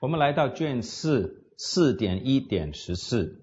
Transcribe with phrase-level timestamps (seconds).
[0.00, 3.40] 我们来到卷四四点一点十四，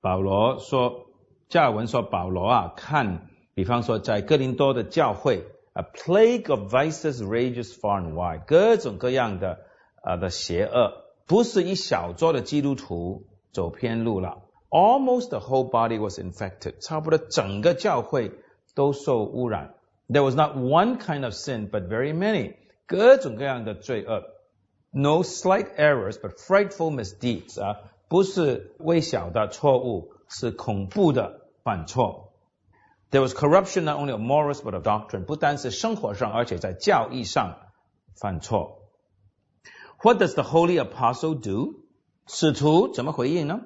[0.00, 1.06] 保罗说，
[1.48, 9.58] 加尔文说，保罗啊，看，比方说在哥林多的教会，a plague of vices rages far and wide，各种各样的
[10.02, 10.92] 啊的邪恶，
[11.26, 18.32] 不是一小撮的基督徒走偏路了，almost the whole body was infected，差不多整个教会
[18.74, 19.74] 都受污染。
[20.08, 22.54] There was not one kind of sin, but very many，
[22.86, 24.33] 各种各样的罪恶。
[24.93, 27.77] No slight errors, but frightful misdeeds 啊，
[28.07, 32.33] 不是微小的错误，是恐怖的犯错。
[33.11, 37.57] There was corruption not only of morals but of doctrine，不单是生活上，而且在教义上
[38.15, 38.89] 犯错。
[40.01, 41.85] What does the holy apostle do？
[42.27, 43.61] 使徒怎么回应呢？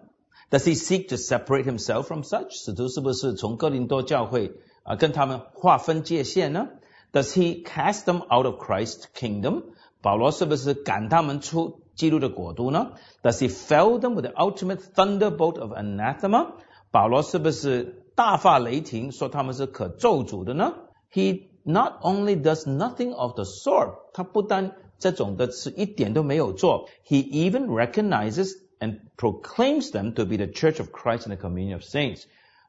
[0.50, 2.52] Does he seek to separate himself from such？
[2.52, 6.68] 使徒是不是从哥林多教会啊跟他们划分界限呢？
[7.12, 9.64] Does he cast them out of Christ's kingdom？
[10.02, 12.94] 保罗是不是赶他们出基督的国度呢？
[13.22, 16.53] Does he fell them with the ultimate thunderbolt of anathema？
[16.92, 20.73] 保罗是不是大发雷霆说他们是可咒诅的呢？
[21.12, 30.48] He not only does nothing of the sort，他不单这种的是一点都没有做，He even recognizes and proclaims them to be the
[30.48, 32.23] Church of Christ and the communion of saints。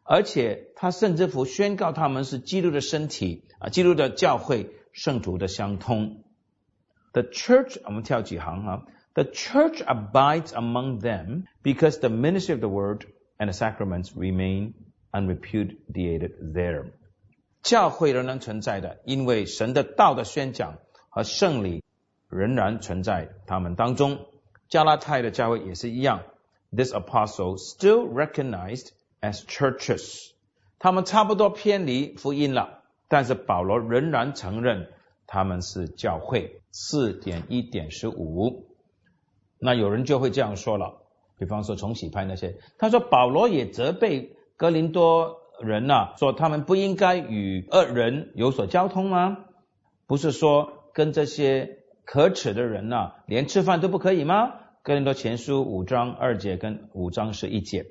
[0.04, 6.22] 而且他甚至乎宣告他们是基督的身体啊，基督的教会，圣徒的相通。
[7.12, 8.80] The church, I'm going to tell you, huh?
[9.14, 13.06] The church abides among them because the ministry of the word
[13.38, 14.74] and the sacraments remain
[15.12, 16.86] unrepudiated there.
[17.62, 21.82] 教会仍然存在的，因为神的道的宣讲和圣礼
[22.28, 24.26] 仍然存在他们当中。
[24.68, 26.22] 加拉太的教会也是一样。
[26.76, 28.88] This apostle still recognized
[29.20, 30.32] as churches，
[30.80, 34.88] 他们差不多偏离福音了，但是保罗仍然承认
[35.31, 38.65] 他们是教会四点一点十五，
[39.59, 41.03] 那有人就会这样说了，
[41.37, 49.45] 比方说重启派那些，他说保罗也责备格林多人呐，说他们不应该与恶人有所交通吗？
[50.07, 54.53] 不是说跟这些可耻的人呐，连吃饭都不可以吗？
[54.81, 57.85] 格林多前书五章二节跟五章十一节，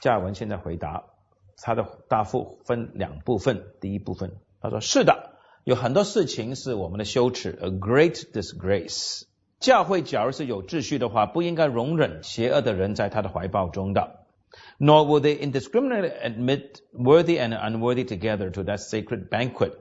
[0.00, 1.02] 加尔文现在回答，
[1.64, 4.30] 他的答复分两部分，第一部分
[4.60, 5.39] 他说是的。
[5.63, 9.23] 有很多事情是我们的羞耻，a great disgrace。
[9.59, 14.25] 教会假如是有秩序的话，不应该容忍邪恶的人在他的怀抱中的。
[14.79, 19.71] Nor will they indiscriminately admit worthy and unworthy together to that sacred banquet。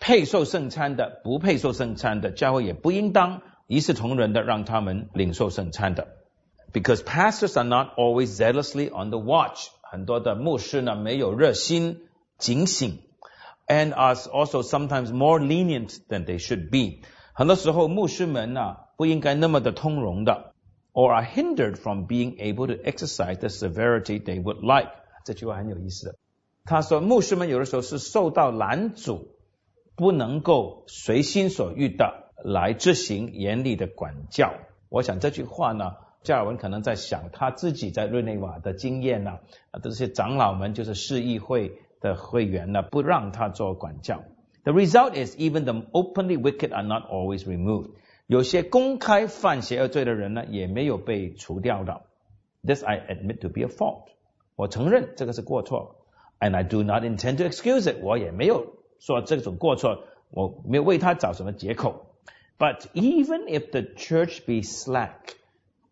[0.00, 6.08] 配受圣餐的，不配受圣餐的，教会也不应当一视同仁的让他们领受圣餐的。
[6.72, 9.68] Because pastors are not always zealously on the watch。
[9.82, 12.00] 很多的牧师呢，没有热心
[12.36, 12.98] 警醒。
[13.68, 17.02] and are also sometimes more lenient than they should be。
[17.32, 20.52] 很多时候牧师们呢、啊、不应该那么的通融的，
[20.92, 24.90] or are hindered from being able to exercise the severity they would like。
[25.24, 26.16] 这句话很有意思的。
[26.64, 29.28] 他说，牧师们有的时候是受到拦阻，
[29.96, 34.54] 不能够随心所欲的来执行严厉的管教。
[34.88, 39.38] 我想这句话呢，加尔文可能在想他自己在日内瓦的经验呢、
[39.72, 44.22] 啊，这些长老们就是市议会 的会员呢，不让他做管教。
[44.64, 47.90] The result is even the openly wicked are not always removed。
[48.26, 52.02] 有些公开犯邪恶罪的人呢，也没有被除掉的。
[52.62, 54.06] This I admit to be a fault。
[54.56, 55.96] 我承认这个是过错，
[56.40, 58.02] and I do not intend to excuse it。
[58.02, 62.06] 我也没有说这种过错，我没有为他找什么借口。
[62.56, 65.34] But even if the church be slack，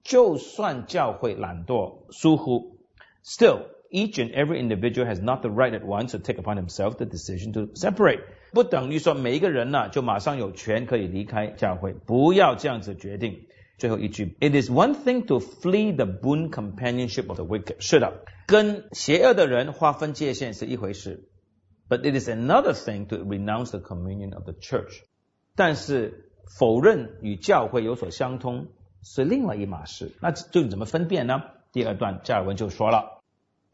[0.02, 2.78] 就算教会懒惰疏忽，
[3.24, 7.04] still each and every individual has not the right at once to take upon himself the
[7.04, 8.20] decision to separate。
[8.52, 13.46] 不等于说每一个人呢、啊、就马上有权可以离开教会，不要这样子决定。
[13.78, 17.76] 最后一句，It is one thing to flee the boon companionship of the wicked。
[17.80, 18.12] 是的，
[18.46, 21.28] 跟邪恶的人划分界限是一回事，
[21.88, 25.00] but it is another thing to renounce the communion of the church。
[25.56, 28.68] 但是否认与教会有所相通
[29.02, 30.12] 是另外一码事。
[30.20, 31.42] 那就怎么分辨呢？
[31.72, 33.15] 第二段加尔文就说了。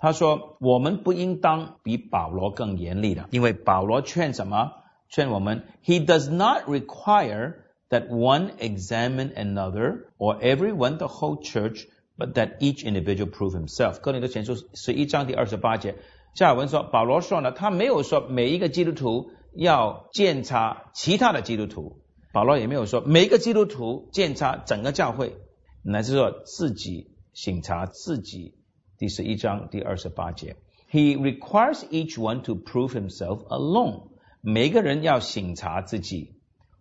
[0.03, 4.73] 他说：“我们不应当比保罗更严厉的，因为保罗劝什么？
[5.07, 7.53] 劝我们，He does not require
[7.89, 11.85] that one examine another or everyone the whole church,
[12.17, 15.95] but that each individual prove himself。”哥林多前书十一章第二十八节，
[16.35, 22.01] 加尔文说，保罗说呢，他没有说每一个基督徒要检查其他的基督徒，
[22.33, 25.38] 保罗也没有说每一个基督徒检查整个教会，
[25.81, 28.55] 乃是说自己审查自己。
[29.02, 30.56] 第十一章第二十八节，
[30.90, 34.08] He requires each one to prove himself alone。
[34.40, 36.35] 每个人要省察自己。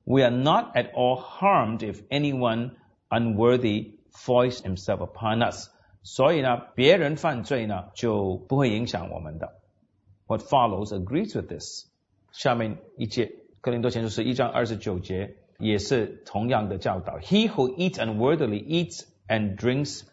[0.03, 2.71] We are not at all harmed if anyone
[3.09, 5.69] unworthy force himself upon us。
[6.03, 9.59] 所以呢，别人犯罪呢就不会影响我们的。
[10.25, 11.85] What follows agrees with this。
[12.31, 17.17] 下面一节，哥林多前书是一章二十九节，也是同样的教导。
[17.19, 20.03] He who eats unworthily eats and drinks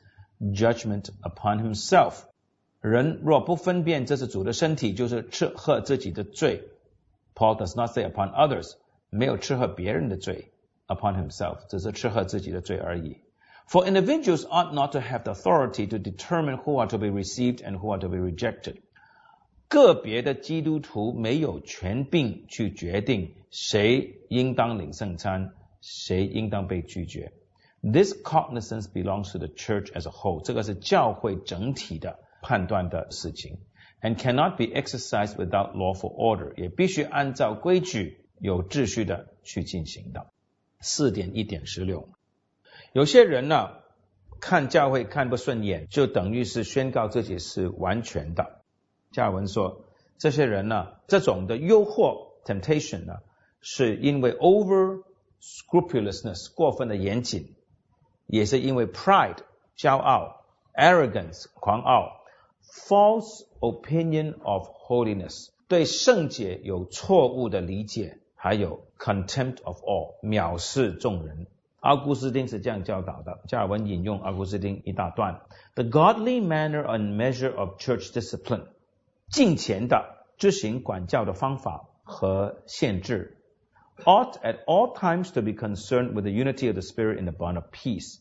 [0.41, 2.25] judgment upon himself。
[2.81, 6.69] 人若不分辨这是主的身体，就是吃喝自己的罪。
[7.35, 8.75] Paul does not say upon others，
[9.11, 10.53] 没有吃喝别人的罪，
[10.87, 13.17] upon himself，只是吃喝自己的罪而已。
[13.67, 17.79] For individuals ought not to have the authority to determine who are to be received and
[17.79, 18.77] who are to be rejected。
[19.69, 27.33] 个别的基督徒没有权柄去决定谁应当领圣餐，谁应当被拒绝。
[27.82, 30.42] This cognizance belongs to the church as a whole。
[30.44, 33.60] 这个是教会整体的判断的事情
[34.02, 36.54] ，and cannot be exercised without lawful order。
[36.58, 40.28] 也必须按照规矩、有秩序的去进行的。
[40.82, 42.10] 四点一点十六。
[42.92, 43.70] 有些人呢，
[44.42, 48.64] 看教会看不顺眼，就等于是宣告自己是完全的。
[49.12, 49.86] 加尔文说，
[50.18, 53.20] 这些人呢，这种的诱惑 （temptation） 呢，
[53.62, 55.04] 是因为 over
[55.42, 57.56] scrupulousness 过分的严谨，
[58.30, 59.40] 也是因为 pride
[59.76, 62.22] 骄傲、arrogance 狂傲、
[62.88, 71.48] false opinion of holiness 对圣洁有错误的理解，还有 contempt of all 藐视众人。
[71.80, 73.40] 阿古斯丁是这样教导的。
[73.48, 75.42] 加尔文引用阿古斯丁一大段
[75.76, 78.66] ：The godly manner and measure of church discipline，
[79.32, 83.39] 敬虔的执行管教的方法和限制
[84.05, 87.33] ，ought at all times to be concerned with the unity of the spirit in the
[87.33, 88.19] bond of peace。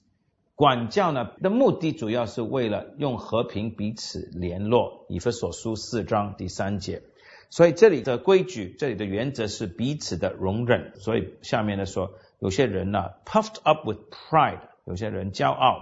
[0.56, 5.06] 管教呢的目的主要是为了用和平彼此联络。
[5.10, 7.04] 以弗所书四章第三节。
[7.50, 10.94] 所以这里的规矩，这里的原则是彼此的容忍。
[11.00, 12.14] 所以下面呢说。
[12.40, 15.78] 有些人呢，puffed up with pride，有些人骄傲；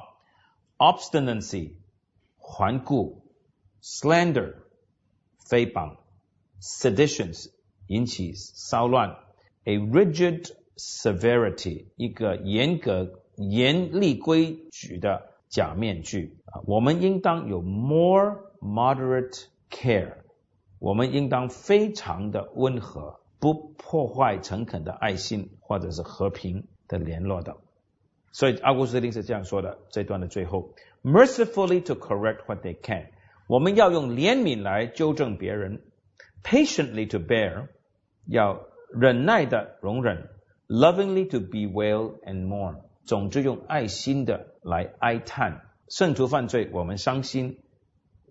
[0.78, 1.74] obstinacy，
[2.38, 3.24] 顽固；
[3.82, 4.58] slander，
[5.50, 5.98] 诽谤；
[6.62, 7.50] seditions，
[7.88, 9.18] 引起骚乱
[9.66, 16.62] ；a rigid severity，一个严格、严厉规矩的假面具啊。
[16.66, 20.14] 我们应当有 more moderate care，
[20.80, 23.22] 我们应当非常的温和。
[23.42, 27.58] 不破坏诚恳的爱心或者是和平的联络的，
[28.32, 29.80] 所以阿古斯丁是这样说的。
[29.90, 33.08] 这段的最后，mercifully to correct what they can，
[33.48, 35.80] 我们要用怜悯来纠正别人；
[36.44, 37.70] patiently to bear，
[38.28, 38.62] 要
[38.93, 40.29] 忍耐的容忍
[40.69, 45.63] ；lovingly to bewail and mourn，总之用爱心的来哀叹。
[45.89, 47.61] 圣徒犯罪，我们伤心，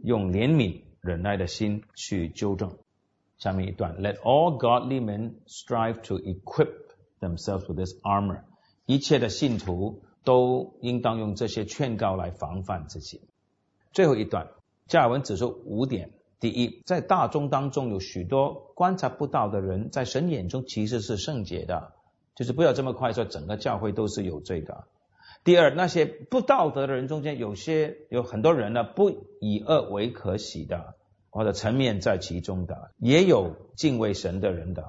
[0.04, 2.78] 用怜悯忍耐的心去纠正。
[3.38, 6.74] 下面一段，Let all godly men strive to equip
[7.20, 8.42] themselves with this armor。
[8.86, 13.22] 一切的信徒都应当用这些劝告来防范自己。
[13.92, 14.50] 最后一段，
[14.88, 21.94] 加尔文指出五点：第一，在大众当中有许多观察不到的人，在神眼中其实是圣洁的，
[22.36, 24.86] 就是不要这么快说整个教会都是有罪的。
[25.44, 30.96] 第二，那些不道德的人中间，有些有很多人呢，不以恶为可喜的。
[31.30, 34.86] 或者层面在其中的，也有敬畏神的人的。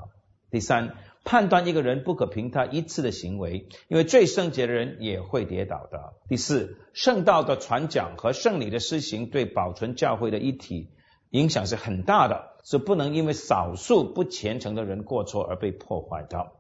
[0.49, 0.95] 第三，
[1.25, 6.13] 判断一个人不可凭他一次的行为，因为最圣洁的人也会跌倒的。
[6.29, 10.89] 第四，圣道的传讲和圣礼的施行对保存教会的一体
[11.37, 16.53] 影响是很大的，是不能因为少数不虔诚的人过错而被破坏的。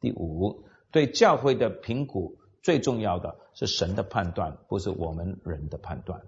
[0.00, 6.22] 第五，对教会的评估最重要的是神的判断，不是我们人的判断。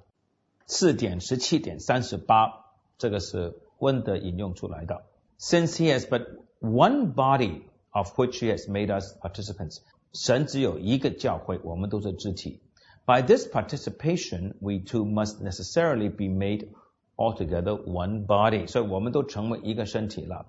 [0.67, 2.67] 四点十七点三十八。
[2.99, 5.05] 这个是温德引用出来的。
[5.39, 6.27] Since he has but
[6.61, 9.79] one body of which he has made us participants，
[10.13, 12.61] 神只有一个教会，我们都是肢体。
[13.07, 16.71] By this participation, we too must necessarily be made
[17.18, 18.68] altogether one body。
[18.68, 20.46] 所以我们都成为一个身体了。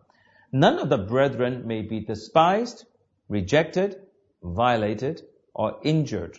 [0.50, 2.82] None of the brethren may be despised,
[3.28, 3.98] rejected,
[4.40, 6.34] violated, or injured,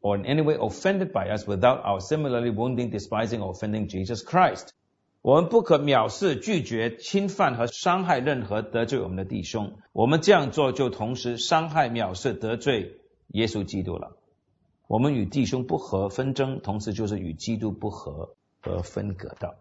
[0.00, 4.22] or in any way offended by us without our similarly wounding, despising, or offending Jesus
[4.22, 4.68] Christ.
[5.20, 9.78] 我们不可藐视、拒绝、侵犯和伤害任何得罪我们的弟兄。
[9.92, 14.16] 我们这样做，就同时伤害、藐视、得罪耶稣基督了。
[14.86, 19.56] 我们与弟兄不和纷争，同时就是与基督不和和分隔的。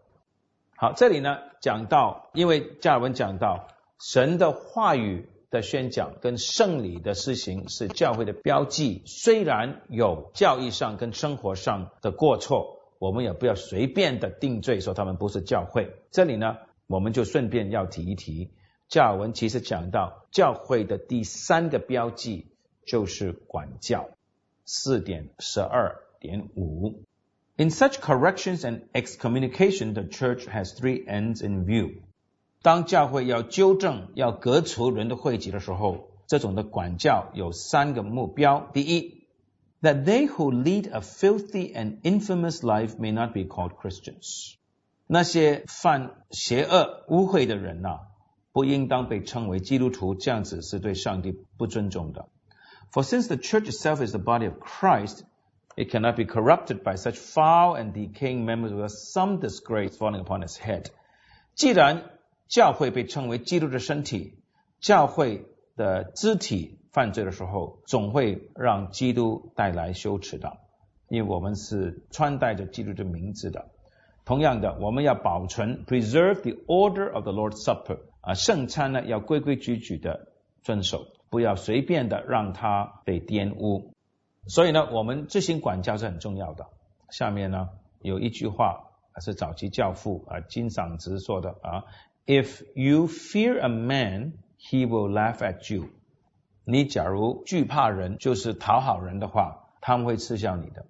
[0.83, 3.69] 好，这里呢讲到，因为加尔文讲到，
[4.01, 12.81] 神的话语的宣讲跟圣礼的施行是教会的标记，虽然有教义上跟生活上的过错。
[12.99, 15.95] 我们也不要随便的定罪，说他们不是教会。
[16.11, 16.57] 这里呢，
[16.89, 18.51] 我们就顺便要提一提，
[18.89, 24.09] 教尔文其实讲到教会的第三个标记就是管教。
[24.65, 27.05] 四点十二点五。
[27.59, 32.03] In such corrections and excommunication, the Church has three ends in view.
[32.63, 39.27] 当教会要纠正、要革除人的会籍的时候，这种的管教有三个目标：第一
[39.83, 44.55] ，that they who lead a filthy and infamous life may not be called Christians；
[45.07, 48.01] 那些犯邪恶、污秽的人呐、啊，
[48.53, 52.29] 不应当被称为基督徒，这样子是对上帝不尊重的。
[52.93, 55.25] For since the church itself is the body of Christ,
[55.76, 60.42] it cannot be corrupted by such foul and decaying members with some disgrace falling upon
[60.42, 60.90] its head.
[61.56, 62.04] 既然
[62.48, 64.40] 教会被称为基督的身体，
[64.80, 65.46] 教会
[65.76, 70.58] 的肢体犯罪的时候，总会让基督带来羞耻的，
[71.10, 73.70] 因为我们是穿戴着基督的名字的。
[74.26, 80.28] 同样的，我们要保存 preserve the order of the Lord's Supper 啊，圣餐呢要规规矩矩的
[80.64, 83.94] 遵守，不要随便的让它被玷污。
[84.47, 86.67] 所以呢，我们执行管教是很重要的。
[87.11, 87.69] 下面呢
[88.01, 91.85] 有一句话是早期教父啊金嗓子说的啊
[92.27, 95.91] ，If you fear a man, he will laugh at you。
[96.65, 100.87] 你假如惧怕人，就是讨好人的话，他们会嗤笑你的。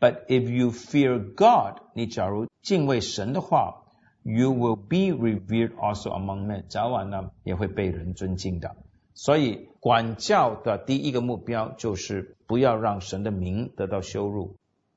[0.00, 3.82] But if you fear God，你假如敬畏神的话
[4.22, 6.64] ，you will be revered also among men。
[6.68, 8.76] 早晚呢也会被人尊敬的。
[9.14, 14.56] 所以管教的第一个目标就是不要让神的名得到羞辱。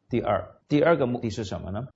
[0.09, 1.87] 第二，第二个目的是什么呢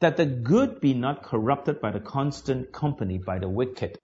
[0.00, 3.94] ？That the good be not corrupted by the constant company by the wicked。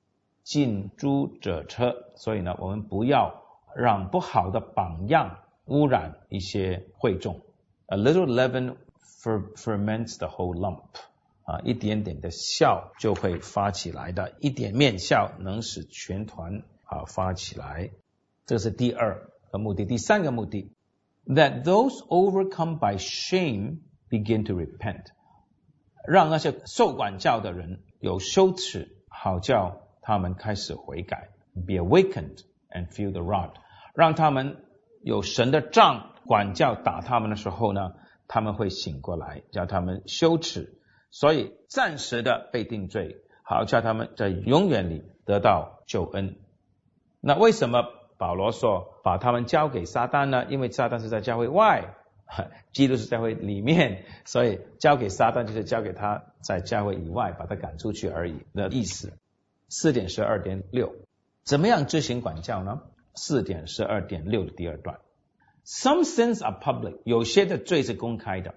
[0.42, 1.94] 近朱者赤。
[2.16, 3.42] 所以呢，我们不要
[3.76, 7.40] 让不好的榜样污染一些会众。
[7.86, 8.76] A little leaven
[9.56, 10.84] ferments the whole lump。
[11.44, 16.62] 啊，一点点的笑就会发起来的，一点面笑能使全团。
[16.88, 17.90] 啊发起来，
[18.46, 19.84] 这是第二个目的。
[19.84, 20.72] 第三个目的
[21.26, 25.04] ，that those overcome by shame begin to repent，
[26.06, 32.40] 让那些受管教的人有羞耻，好叫他们开始悔改，be awakened
[32.70, 33.52] and feel the rod，
[33.94, 34.64] 让他们
[35.02, 37.92] 有神的杖管教打他们的时候呢，
[38.26, 40.80] 他们会醒过来，叫他们羞耻，
[41.10, 46.36] 所以暂时的被定罪，好叫他们在永远里得到救恩。
[47.20, 47.84] 那为什么
[48.16, 50.46] 保罗说把他们交给撒旦呢？
[50.48, 51.94] 因为撒旦是在教会外，
[52.72, 59.12] 基督是教会里面，所以交给撒旦就是交给他在教会以外，把他赶出去而已的意思。
[59.68, 60.94] 四点十二点六，
[61.44, 62.82] 怎么样执行管教呢？
[63.14, 65.00] 四点十二点六的第二段
[65.66, 68.54] ，Some sins are public，有些的罪是公开的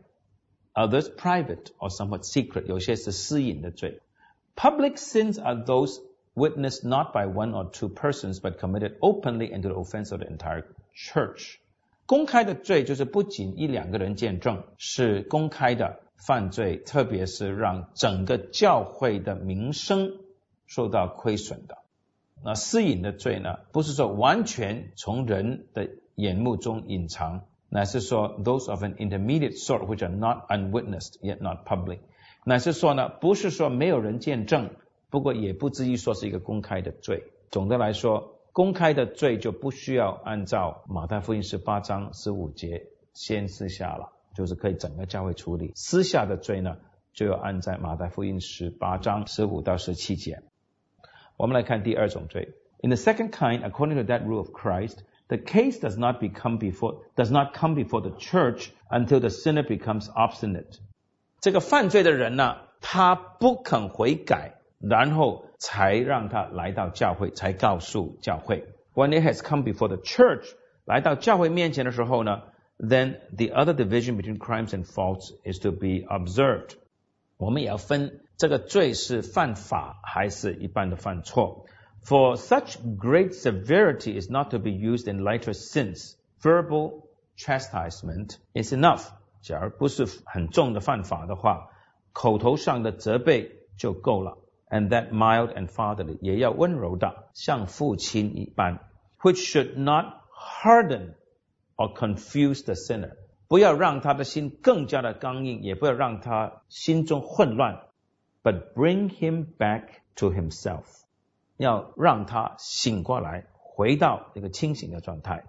[0.73, 4.01] ；others private or somewhat secret，有些是私隐的罪。
[4.55, 5.97] Public sins are those
[6.34, 10.28] witnessed not by one or two persons, but committed openly into the offense of the
[10.28, 11.58] entire church.
[12.06, 20.12] 公开的罪就是不仅一两个人见证，是公开的犯罪，特别是让整个教会的名声
[20.66, 21.78] 受到亏损的。
[22.44, 31.98] 那私隐的罪呢，不是说完全从人的眼目中隐藏，乃是说 those of an intermediate sort which are not unwitnessed yet not public，
[32.44, 34.70] 乃是说呢，不是说没有人见证。
[35.11, 37.25] 不过也不至于说是一个公开的罪。
[37.51, 45.73] 总的来说，公开的罪就不需要按照马太福音十八章十五节先私下了，就是可以整个教会处理。
[45.75, 46.77] 私下的罪呢，
[47.13, 50.41] 就要按在马太福音十八章十五到十七节。
[51.35, 52.55] 我们来看第二种罪。
[52.81, 57.03] In the second kind, according to that rule of Christ, the case does not become before
[57.15, 60.79] does not come before the church until the sinner becomes obstinate。
[61.41, 64.60] 这个犯罪的人呢，他不肯悔改。
[64.80, 68.64] 然后才让他来到教会，才告诉教会。
[68.94, 70.46] When it has come before the church，
[70.84, 72.42] 来到教会面前的时候呢，
[72.78, 76.76] then the other division between crimes and faults is to be observed。
[77.38, 81.66] 我们也要分这个罪是犯法还是一般的犯错。
[82.04, 86.14] For such great severity is not to be used in lighter sins.
[86.40, 89.08] Verbal chastisement is enough。
[89.42, 91.68] 假如不是很重的犯法的话，
[92.12, 94.38] 口头上的责备就够了。
[94.70, 98.80] and that mild and fatherly，也要温柔的，像父亲一般，
[99.20, 101.14] which should not harden
[101.76, 103.12] or confuse the sinner，
[103.48, 107.82] 不要让他的心更加的刚硬，也不要让他心中混乱，
[108.42, 109.84] but bring him back
[110.16, 110.84] to himself，
[111.56, 115.44] 要让他醒过来，回到一个清醒的状态，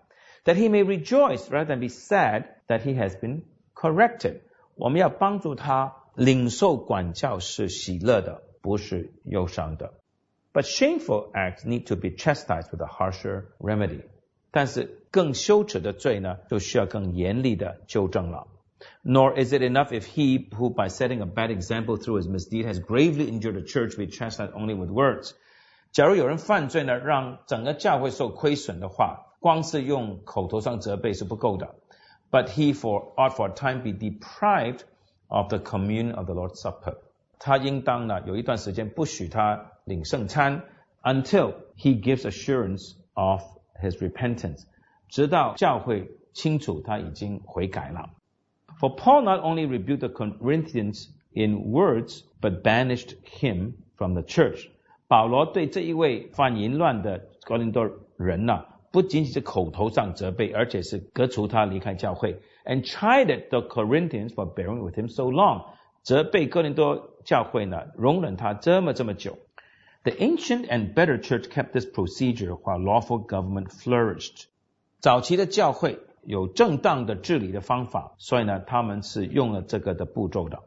[0.45, 3.43] that he may rejoice rather than be sad that he has been
[3.73, 4.41] corrected，
[4.75, 8.43] 我们要帮助他领受管教是喜乐的。
[8.61, 9.93] 不是忧伤的。
[10.53, 14.03] But shameful acts need to be chastised with a harsher remedy。
[14.51, 18.47] 但是 更羞耻的罪呢，就需要更严厉的纠正了。
[19.03, 22.79] Nor is it enough if he who by setting a bad example through his misdeed has
[22.79, 25.33] gravely injured the church be chastised only with words.
[25.91, 31.75] 假如有人犯罪呢，让整个教会受亏损的话，光是用口头上责备是不够的。
[32.31, 34.81] But he for ought for a time be deprived
[35.27, 36.97] of the commune of the Lord's Supper.
[37.41, 40.63] 他应当呢有一段时间不许他领圣餐，
[41.03, 43.41] until he gives assurance of
[43.81, 44.63] his repentance，
[45.09, 48.09] 直到教会清楚他已经悔改了。
[48.79, 54.67] For Paul not only rebuked the Corinthians in words, but banished him from the church。
[55.07, 65.65] 保罗对这一位犯淫乱的哥林多人呢、啊，不仅仅是口头上责备，而且是革除他离开教会，and chided the Corinthians for bearing with him so long。
[66.03, 69.37] 责备哥林多 教会呢，容忍他这么这么久。
[70.03, 74.45] The ancient and better church kept this procedure while lawful government flourished。
[74.99, 80.63] 早期的教会有正当的治理的方法，所以呢，他们是用了这个的步骤的。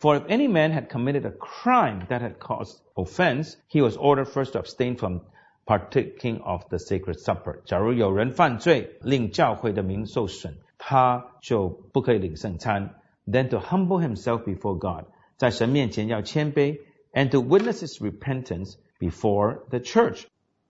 [0.00, 4.26] For if any man had committed a crime that had caused offense, he was ordered
[4.26, 5.20] first to abstain from
[5.66, 7.60] partaking of the sacred supper。
[7.64, 12.94] 假如有人犯罪，令教会的名受损，他就不可以领圣餐。
[13.26, 15.06] Then to humble himself before God，
[15.42, 16.80] 在神面前要谦卑，
[17.12, 20.24] and to witness his repentance before the church，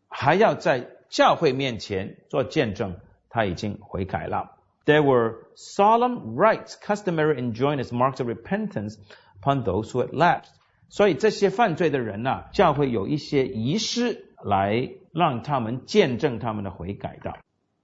[0.09, 2.97] 还要在教会面前做见证，
[3.31, 4.57] 他已经悔改了。
[4.85, 8.97] There were solemn rites customary enjoined as marks of repentance
[9.41, 10.51] upon those who had lapsed。
[10.91, 17.35] 所以这些犯罪的人呐、啊，教会有一些仪式来让他们见证他们的悔改的。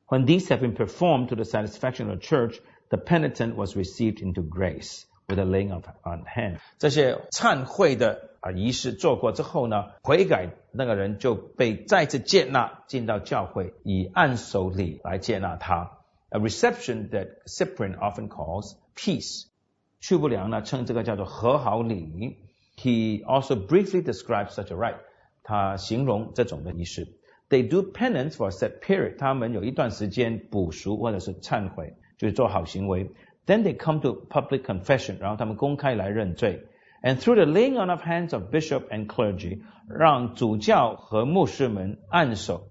[0.06, 4.22] When these have been performed to the satisfaction of the church, the penitent was received
[4.22, 6.57] into grace With a laying of on hand。
[6.79, 15.91] 这些忏悔的啊仪式做过之后呢，悔改那个人就被再次接纳进到教会，以按手礼来接纳他。
[16.29, 19.45] A reception that Cyprian often calls peace。
[20.01, 22.37] 去不良呢称这个叫做和好礼。
[22.75, 24.99] He also briefly describes such a rite。
[25.43, 27.07] 他形容这种的仪式。
[27.49, 29.17] They do penance for a set period。
[29.17, 31.95] 他们有一段时间补赎或者是忏悔。
[32.19, 33.09] 就是做好行为。
[33.48, 36.66] Then they come to public confession，然后他们公开来认罪。
[37.02, 42.68] And through the laying on of hands of bishop and clergy，让主教和牧师们按手，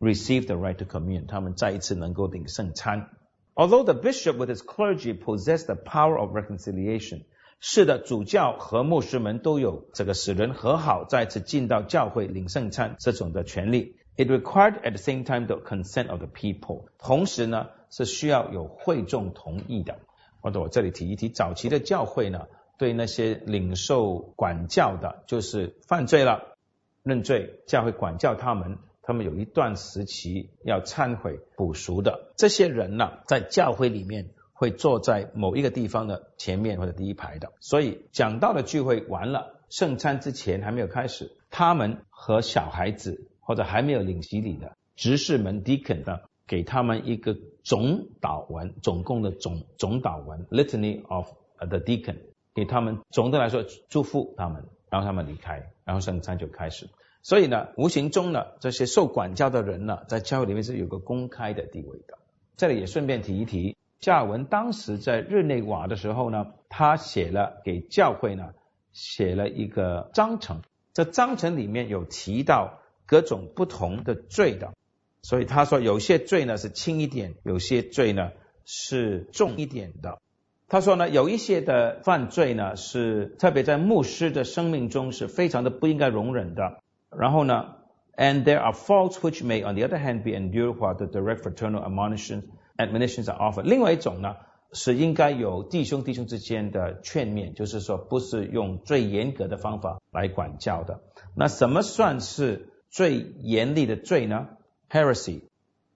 [0.00, 3.10] receive the right to commune，他们再一次能够领圣餐。
[3.54, 7.24] Although the bishop with his clergy possess the power of reconciliation，
[7.60, 13.96] 是的，主教和牧师们都有这个使人和好，再次进到教会领圣餐这种的权利。
[14.16, 17.66] It required at the same time the consent of the people，同时呢。
[17.96, 20.00] 是需要有会众同意的。
[20.41, 22.47] 或者我这里提一提，早期的教会呢，
[22.77, 26.55] 对那些领受管教的，就是犯罪了
[27.03, 32.31] 认罪，教会管教他们，他们有一段时期要忏悔补赎的。
[32.37, 37.51] 这些人呢，在教会里面会坐在某一个地方的前面或者第一排的。
[37.59, 46.28] 所以讲道的聚会完了，圣餐之前还没有开始，他们和小孩子或者还没有领洗礼的执事们 deacon 的。
[46.49, 52.17] 给他们一个总祷文，总共的总总祷文 （Litany of the Deacon），
[52.55, 56.89] 给他们总的来说祝福他们，然后他们离开，然后圣餐就开始。
[57.21, 62.17] 所以呢，无形中呢，这些受管教的人呢，在教会里面是有个公开的地位的。
[62.57, 68.55] 这里也顺便提一提，加尔文当时在日内瓦的时候呢，他写了给教会呢，
[68.91, 70.61] 写了一个章程，
[70.95, 74.73] 这章程里面有提到各种不同的罪的。
[75.21, 78.31] 所以他说，有些罪呢是轻一点，有些罪呢
[78.65, 80.19] 是重一点的。
[80.67, 86.79] 他说呢，有一些的犯罪呢是特别在牧师的生命中是非常的不应该容忍的。
[87.09, 87.75] 然后呢
[88.15, 91.81] ，and there are faults which may on the other hand be endured while the direct fraternal
[91.83, 92.43] admonitions
[92.77, 93.63] admonitions are offered。
[93.63, 94.35] 另外一种呢
[94.71, 101.01] 是应该有弟兄弟兄之间的劝勉，就是说不是用最严格的方法来管教的。
[101.35, 104.49] 那什么算是最严厉的罪呢
[104.90, 105.42] ？heresy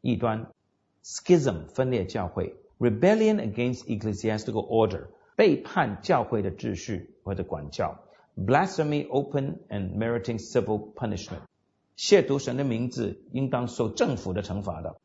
[0.00, 0.46] 异端，
[1.04, 5.06] schism 分裂教会，rebellion against ecclesiastical order
[5.36, 7.98] 背叛教会的秩序或者管教，
[8.36, 11.40] blasphemy open and meriting civil punishment
[11.96, 14.96] 亵渎神的名字应当受政府的惩罚的，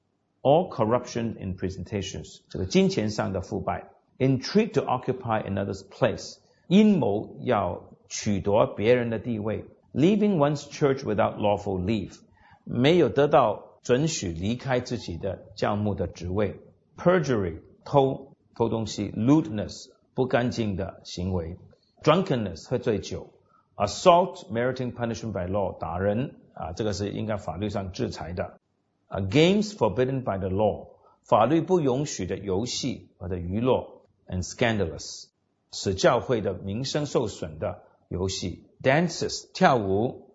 [0.41, 12.19] all corruption in presentations 这个金钱上的腐败，intrigue to occupy another's place 阴谋要取夺别人的地位，leaving one's church without lawful leave
[12.63, 16.60] 没有得到 准许离开自己的教牧的职位
[16.96, 21.56] ，perjury 偷偷东西，lewdness 不干净的行为
[22.02, 23.30] ，drunkenness 喝醉酒
[23.76, 28.58] ，assault meriting punishment by law 打人啊，这个是应该法律上制裁的
[29.06, 30.88] 啊，games forbidden by the law，
[31.22, 35.26] 法律不允许的游戏或者娱乐，and scandalous，
[35.72, 40.32] 使教会的名声受损的游戏，dances 跳舞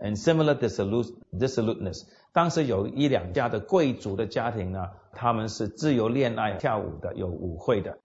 [0.00, 2.04] ，and similar dissolute dissoluteness。
[2.36, 7.96] 当时有一两家的贵族的家庭呢，他们是自由恋爱跳舞的，有舞会的，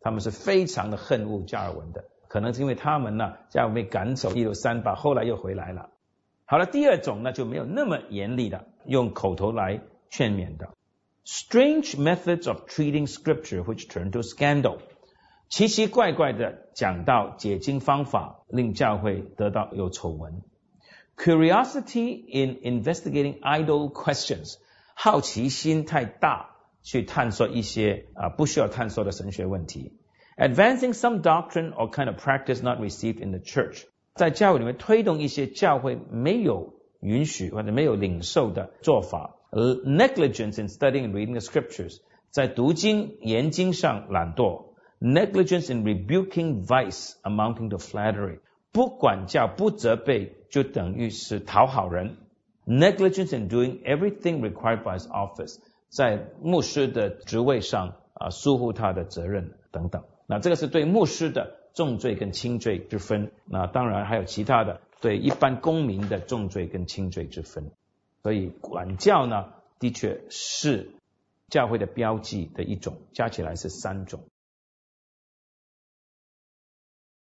[0.00, 5.90] 他们是非常的恨恶加尔文的，可能是因为他们呢，加尔文被赶走一六三八，后来又回来了。
[6.46, 10.70] 好了，第二种呢就没有那么严厉的，用口头来劝勉的。
[11.24, 14.78] Strange methods of treating scripture which turn to scandal，
[15.48, 20.42] 奇奇怪怪的讲到解经方法，令教会得到有丑闻。
[21.17, 24.55] Curiosity in investigating idle questions，
[24.95, 29.93] 好奇心太大，去探索一些啊不需要探索的神学问题。
[30.37, 33.83] Advancing some doctrine or kind of practice not received in the church。
[34.15, 48.39] 在教会里面推动一些教会没有允许或者没有领受的做法，而 negligence in studying and reading the scriptures，在读经研经上懒惰，negligence in rebuking vice amounting to flattery，
[48.76, 52.18] 不管教不责备就等于是讨好人
[52.66, 55.56] ，negligence in doing everything required by his office，
[55.88, 61.56] 在牧师的职位上啊疏忽他的责任等等，那这个是对牧师的。
[61.72, 67.70] 重罪跟轻罪之分，那当然还有其他的对一般公民的重罪跟轻罪之分。
[68.22, 70.90] 所以管教呢，的确是
[71.50, 74.20] 教会的标记的一种，加起来是三种。